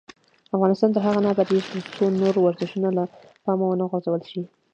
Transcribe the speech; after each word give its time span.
افغانستان 0.55 0.89
تر 0.93 1.01
هغو 1.07 1.23
نه 1.25 1.29
ابادیږي، 1.33 1.77
ترڅو 1.87 2.03
نور 2.21 2.35
ورزشونه 2.39 2.89
له 2.97 3.03
پامه 3.43 3.65
ونه 3.67 3.85
غورځول 3.91 4.21
شي. 4.31 4.41